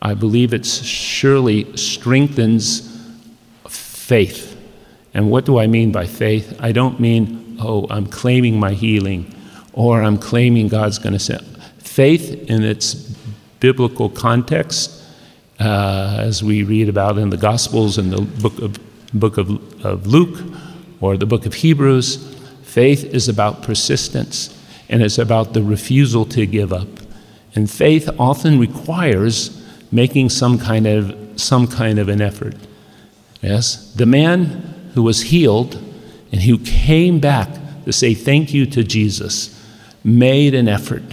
[0.00, 2.92] I believe it surely strengthens
[3.68, 4.55] faith.
[5.16, 6.54] And what do I mean by faith?
[6.60, 9.34] I don't mean, oh, I'm claiming my healing
[9.72, 11.40] or I'm claiming God's going to send.
[11.78, 12.94] Faith in its
[13.58, 15.02] biblical context,
[15.58, 18.78] uh, as we read about in the Gospels and the book of,
[19.18, 19.48] book of,
[19.86, 20.38] of Luke
[21.00, 24.52] or the book of Hebrews, faith is about persistence
[24.90, 26.88] and it's about the refusal to give up.
[27.54, 32.56] And faith often requires making some kind of, some kind of an effort.
[33.40, 33.94] Yes?
[33.94, 35.74] The man who was healed
[36.32, 37.50] and who came back
[37.84, 39.62] to say thank you to Jesus
[40.02, 41.04] made an effort,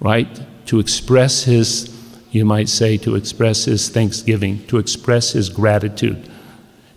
[0.00, 0.28] right,
[0.66, 1.88] to express his,
[2.30, 6.28] you might say, to express his thanksgiving, to express his gratitude.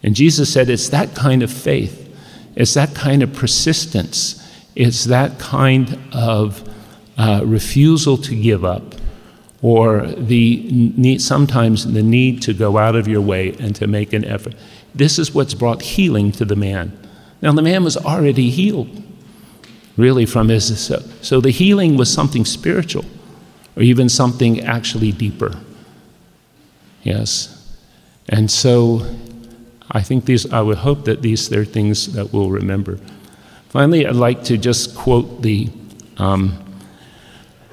[0.04, 2.14] And Jesus said it's that kind of faith,
[2.56, 6.70] it's that kind of persistence, it's that kind of
[7.18, 8.96] uh, refusal to give up,
[9.62, 10.68] or the
[10.98, 14.54] need, sometimes the need to go out of your way and to make an effort.
[14.96, 16.98] This is what's brought healing to the man.
[17.42, 19.04] Now, the man was already healed,
[19.98, 20.80] really, from his.
[20.80, 23.06] So, so the healing was something spiritual,
[23.76, 25.60] or even something actually deeper.
[27.04, 27.78] Yes.
[28.30, 29.06] And so
[29.92, 32.98] I think these, I would hope that these are things that we'll remember.
[33.70, 35.70] Finally, I'd like to just quote the
[36.18, 36.58] um,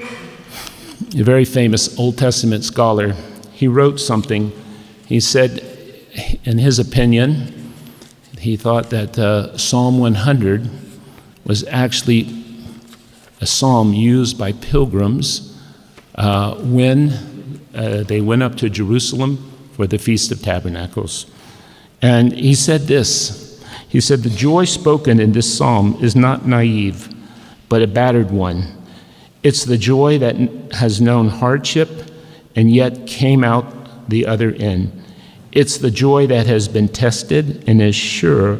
[0.01, 3.15] a very famous Old Testament scholar.
[3.53, 4.53] He wrote something.
[5.07, 5.72] He said,
[6.45, 7.75] in his opinion,
[8.39, 10.69] he thought that uh, Psalm 100
[11.45, 12.29] was actually
[13.41, 15.59] a psalm used by pilgrims
[16.15, 21.27] uh, when uh, they went up to Jerusalem for the Feast of Tabernacles.
[22.01, 27.09] And he said this He said, The joy spoken in this psalm is not naive,
[27.69, 28.65] but a battered one.
[29.43, 30.37] It's the joy that
[30.73, 31.91] has known hardship
[32.55, 35.02] and yet came out the other end.
[35.53, 38.59] It's the joy that has been tested and is sure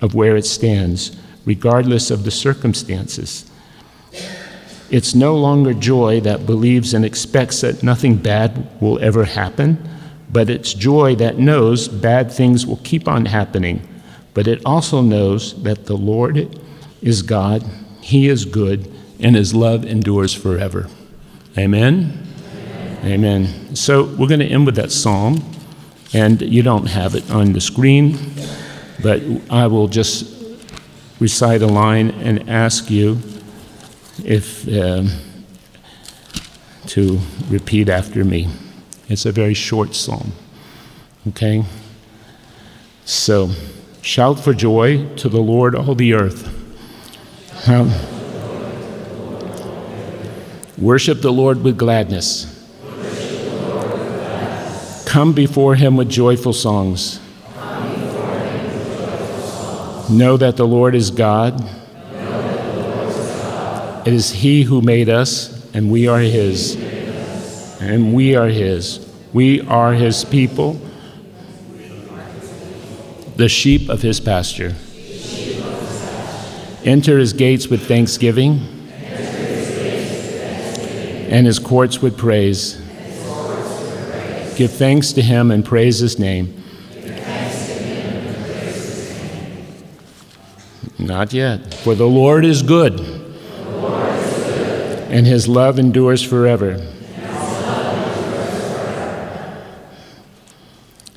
[0.00, 3.48] of where it stands, regardless of the circumstances.
[4.90, 9.78] It's no longer joy that believes and expects that nothing bad will ever happen,
[10.30, 13.86] but it's joy that knows bad things will keep on happening.
[14.34, 16.60] But it also knows that the Lord
[17.00, 17.64] is God,
[18.00, 20.88] He is good, and His love endures forever.
[21.56, 22.26] Amen?
[23.04, 23.12] Amen.
[23.12, 23.76] Amen.
[23.76, 25.42] So we're going to end with that psalm,
[26.14, 28.16] and you don't have it on the screen,
[29.02, 30.32] but I will just
[31.20, 33.18] recite a line and ask you
[34.24, 35.10] if um,
[36.86, 38.48] to repeat after me.
[39.08, 40.32] It's a very short psalm.
[41.28, 41.64] Okay?
[43.04, 43.50] So,
[44.00, 46.48] shout for joy to the Lord, all the earth.
[50.78, 52.53] Worship the Lord with gladness.
[55.14, 57.20] Come before him with joyful songs.
[60.10, 61.64] Know that the Lord is God.
[64.04, 66.74] It is He who made us, and we are His.
[67.80, 69.08] And we are His.
[69.32, 70.80] We are His people,
[73.36, 74.74] the sheep of His pasture.
[76.84, 78.66] Enter His gates with thanksgiving,
[81.30, 82.83] and His courts with praise.
[84.56, 86.64] Give thanks to Him and praise His name.
[91.04, 91.74] Not yet.
[91.74, 92.98] For the Lord is good,
[95.10, 96.80] and his love endures forever.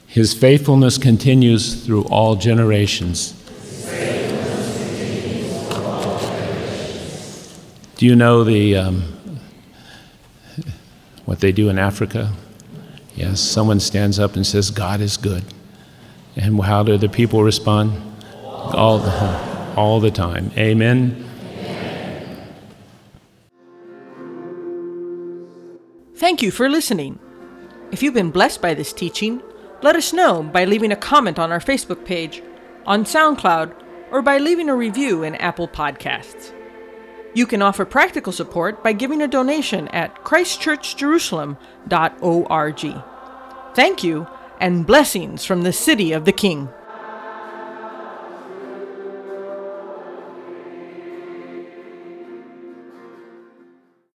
[0.08, 3.34] His faithfulness continues through all generations.
[7.96, 9.04] Do you know the um,
[11.26, 12.34] what they do in Africa?
[13.18, 15.44] Yes, someone stands up and says, "God is good,"
[16.36, 18.00] and how do the people respond?
[18.44, 20.52] All the all the time.
[20.56, 21.24] Amen.
[26.16, 27.20] Thank you for listening.
[27.92, 29.42] If you've been blessed by this teaching,
[29.82, 32.42] let us know by leaving a comment on our Facebook page,
[32.86, 33.74] on SoundCloud,
[34.12, 36.57] or by leaving a review in Apple Podcasts.
[37.38, 43.04] You can offer practical support by giving a donation at christchurchjerusalem.org.
[43.76, 44.28] Thank you,
[44.60, 46.70] and blessings from the City of the King.